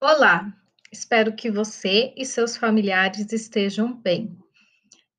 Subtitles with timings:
[0.00, 0.52] Olá,
[0.92, 4.36] espero que você e seus familiares estejam bem.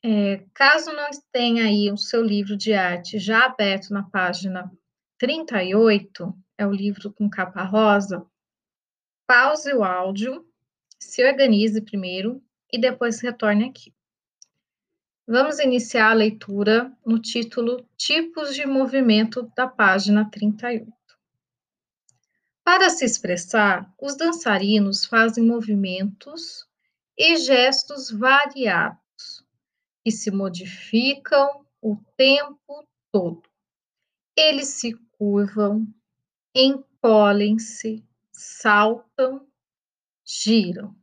[0.04, 4.72] Eh, caso não tenha aí o seu livro de arte já aberto na página
[5.18, 8.24] 38, é o livro com capa rosa,
[9.26, 10.46] pause o áudio,
[11.00, 13.92] se organize primeiro e depois retorne aqui.
[15.28, 21.05] Vamos iniciar a leitura no título Tipos de movimento da página 38.
[22.66, 26.68] Para se expressar, os dançarinos fazem movimentos
[27.16, 29.46] e gestos variados,
[30.04, 33.48] que se modificam o tempo todo.
[34.36, 35.88] Eles se curvam,
[36.56, 39.48] encolhem-se, saltam,
[40.26, 40.98] giram.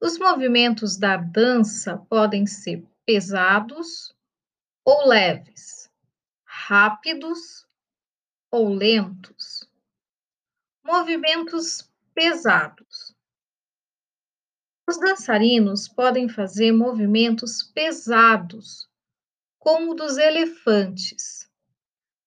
[0.00, 4.14] Os movimentos da dança podem ser pesados
[4.84, 5.90] ou leves,
[6.44, 7.66] rápidos
[8.52, 9.69] ou lentos.
[10.92, 13.14] Movimentos pesados.
[14.88, 18.90] Os dançarinos podem fazer movimentos pesados,
[19.56, 21.48] como o dos elefantes.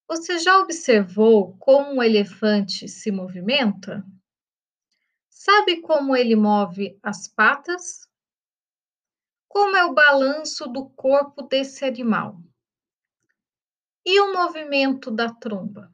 [0.08, 4.02] Você já observou como um elefante se movimenta?
[5.30, 8.10] Sabe como ele move as patas?
[9.50, 12.42] Como é o balanço do corpo desse animal?
[14.06, 15.94] E o movimento da tromba?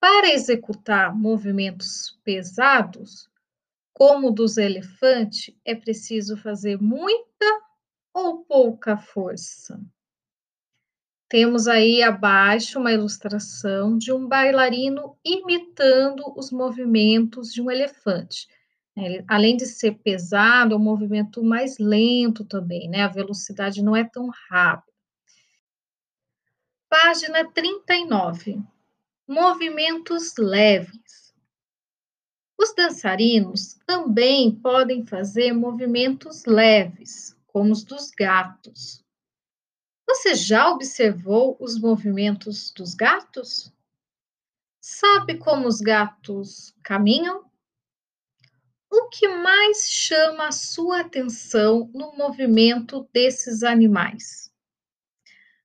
[0.00, 3.28] Para executar movimentos pesados,
[3.92, 7.46] como o dos elefantes, é preciso fazer muita
[8.14, 9.80] ou pouca força.
[11.28, 18.46] Temos aí abaixo uma ilustração de um bailarino imitando os movimentos de um elefante.
[18.96, 23.02] Ele, além de ser pesado, é um movimento mais lento também, né?
[23.02, 24.92] A velocidade não é tão rápida.
[26.88, 28.62] Página 39
[29.28, 31.34] movimentos leves.
[32.58, 39.04] Os dançarinos também podem fazer movimentos leves, como os dos gatos.
[40.08, 43.70] Você já observou os movimentos dos gatos?
[44.80, 47.44] Sabe como os gatos caminham?
[48.90, 54.47] O que mais chama a sua atenção no movimento desses animais?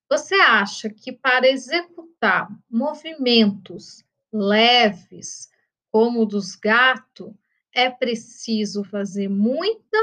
[0.09, 5.49] Você acha que para executar movimentos leves,
[5.91, 7.33] como o dos gatos,
[7.73, 9.97] é preciso fazer muita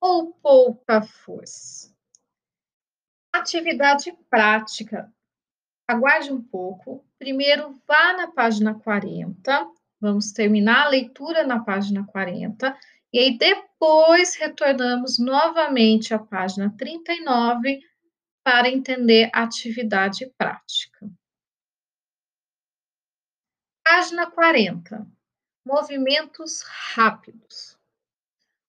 [0.00, 1.94] ou pouca força?
[3.32, 5.12] Atividade prática.
[5.86, 7.04] Aguarde um pouco.
[7.18, 9.68] Primeiro, vá na página 40.
[10.00, 12.76] Vamos terminar a leitura na página 40.
[13.12, 17.80] E aí, depois, retornamos novamente à página 39
[18.44, 21.10] para entender a atividade prática.
[23.84, 25.06] Página 40.
[25.64, 27.78] Movimentos rápidos.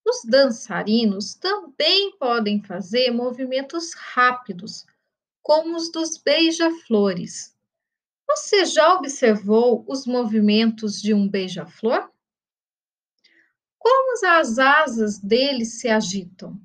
[0.06, 4.86] Os dançarinos também podem fazer movimentos rápidos,
[5.42, 7.56] como os dos beija-flores.
[8.28, 12.12] Você já observou os movimentos de um beija-flor?
[13.78, 16.60] Como as asas dele se agitam?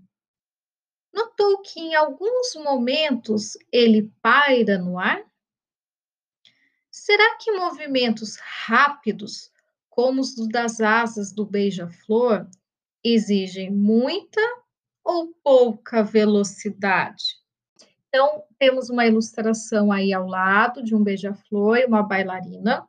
[1.17, 5.25] Notou que em alguns momentos ele paira no ar?
[6.91, 9.51] Será que movimentos rápidos,
[9.89, 12.47] como os das asas do beija-flor,
[13.03, 14.43] exigem muita
[15.03, 17.25] ou pouca velocidade?
[18.09, 22.87] Então, temos uma ilustração aí ao lado de um beija-flor e uma bailarina.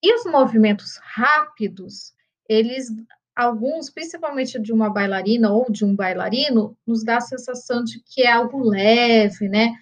[0.00, 2.14] E os movimentos rápidos,
[2.48, 2.92] eles
[3.34, 8.22] alguns, principalmente de uma bailarina ou de um bailarino, nos dá a sensação de que
[8.22, 9.74] é algo leve, né?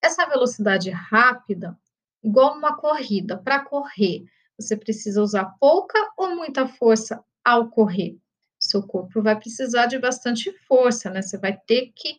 [0.00, 1.76] Essa velocidade rápida,
[2.22, 4.24] igual numa corrida, para correr,
[4.56, 8.16] você precisa usar pouca ou muita força ao correr.
[8.60, 11.22] Seu corpo vai precisar de bastante força, né?
[11.22, 12.16] Você vai ter que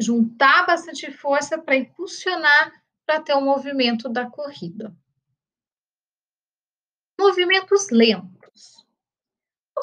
[0.00, 2.72] juntar bastante força para impulsionar
[3.06, 4.94] para ter o movimento da corrida.
[7.18, 8.41] Movimentos lentos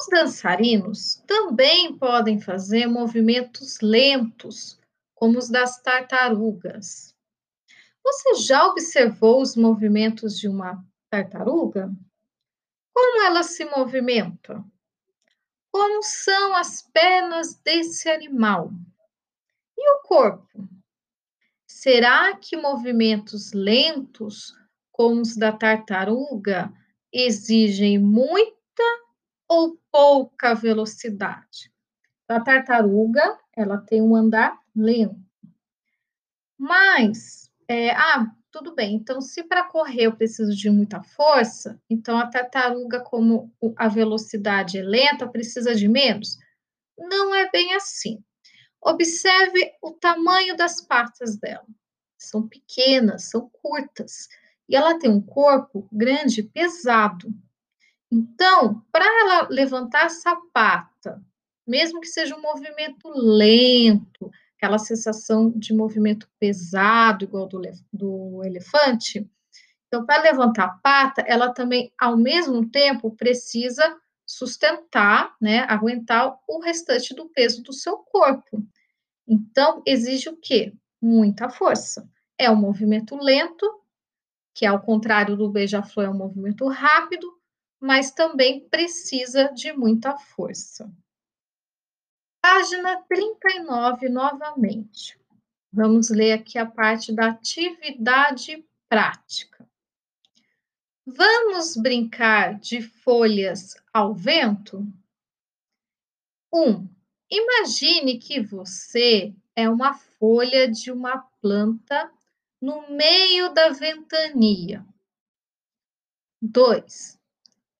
[0.00, 4.78] os dançarinos também podem fazer movimentos lentos,
[5.14, 7.14] como os das tartarugas.
[8.02, 11.92] Você já observou os movimentos de uma tartaruga?
[12.94, 14.64] Como ela se movimenta?
[15.70, 18.70] Como são as pernas desse animal?
[19.76, 20.66] E o corpo?
[21.66, 24.54] Será que movimentos lentos,
[24.90, 26.72] como os da tartaruga,
[27.12, 28.59] exigem muita
[29.50, 31.72] ou pouca velocidade.
[32.28, 35.20] A tartaruga, ela tem um andar lento.
[36.56, 42.18] Mas, é, ah, Tudo bem, então se para correr eu preciso de muita força, então
[42.18, 46.36] a tartaruga, como a velocidade é lenta, precisa de menos?
[46.98, 48.22] Não é bem assim.
[48.82, 51.66] Observe o tamanho das patas dela.
[52.18, 54.28] São pequenas, são curtas,
[54.68, 57.32] e ela tem um corpo grande, pesado.
[58.10, 61.22] Então, para ela levantar essa pata,
[61.66, 67.62] mesmo que seja um movimento lento, aquela sensação de movimento pesado, igual do,
[67.92, 69.30] do elefante.
[69.86, 73.96] Então, para levantar a pata, ela também, ao mesmo tempo, precisa
[74.26, 78.64] sustentar, né, aguentar o restante do peso do seu corpo.
[79.26, 80.72] Então, exige o quê?
[81.00, 82.08] Muita força.
[82.38, 83.66] É um movimento lento,
[84.54, 87.39] que ao contrário do beija-flor é um movimento rápido,
[87.80, 90.92] mas também precisa de muita força.
[92.42, 95.18] Página 39 novamente.
[95.72, 99.68] Vamos ler aqui a parte da atividade prática.
[101.06, 104.86] Vamos brincar de folhas ao vento?
[106.52, 106.60] 1.
[106.62, 106.88] Um,
[107.30, 112.12] imagine que você é uma folha de uma planta
[112.60, 114.84] no meio da ventania.
[116.42, 117.19] 2.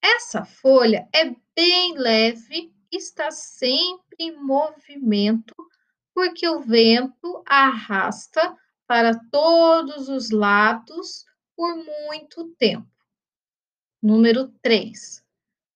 [0.03, 5.55] Essa folha é bem leve está sempre em movimento,
[6.13, 11.25] porque o vento arrasta para todos os lados
[11.55, 11.75] por
[12.05, 12.89] muito tempo.
[14.01, 15.23] Número 3.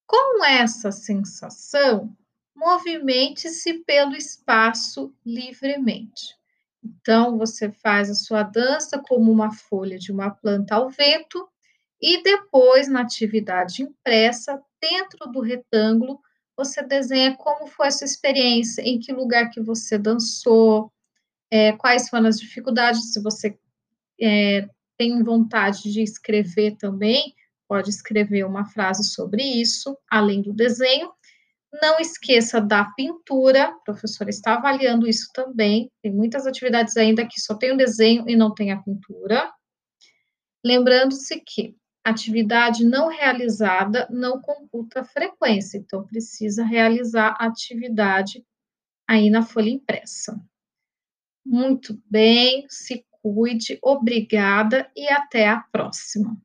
[0.06, 2.16] Com essa sensação,
[2.56, 6.36] movimente-se pelo espaço livremente.
[6.84, 11.48] Então, você faz a sua dança como uma folha de uma planta ao vento
[12.02, 16.20] e depois, na atividade impressa, dentro do retângulo,
[16.58, 20.92] você desenha como foi a sua experiência, em que lugar que você dançou,
[21.52, 23.58] é, quais foram as dificuldades, se você
[24.22, 27.34] é, tem vontade de escrever também,
[27.68, 31.12] pode escrever uma frase sobre isso, além do desenho.
[31.82, 35.92] Não esqueça da pintura, a professora está avaliando isso também.
[36.02, 39.52] Tem muitas atividades ainda que só tem o desenho e não tem a pintura.
[40.64, 41.76] Lembrando-se que
[42.10, 48.46] atividade não realizada não computa frequência, então precisa realizar a atividade
[49.08, 50.40] aí na folha impressa.
[51.46, 56.40] Muito bem, se cuide, obrigada e até a próxima.